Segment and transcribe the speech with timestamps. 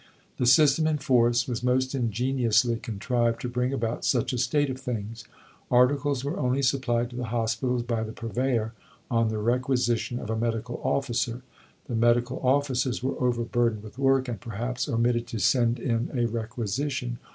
[0.37, 4.79] The system in force was most ingeniously contrived to bring about such a state of
[4.79, 5.25] things.
[5.69, 8.73] Articles were only supplied to the hospitals by the Purveyor
[9.11, 11.43] on the requisition of a medical officer.
[11.85, 17.19] The medical officers were overburdened with work, and perhaps omitted to send in a requisition.